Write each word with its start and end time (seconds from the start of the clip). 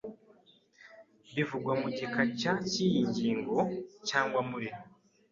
bivugwa 1.35 1.71
mu 1.81 1.87
gika 1.97 2.21
cya 2.39 2.53
cy 2.69 2.75
iyi 2.85 3.01
ngingo 3.09 3.57
cyangwa 4.07 4.39
muri 4.49 4.69